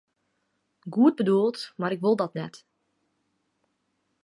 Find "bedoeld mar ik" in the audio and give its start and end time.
1.15-1.99